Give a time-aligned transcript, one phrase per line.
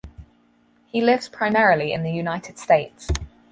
[0.87, 3.07] He lives primarily in the United States.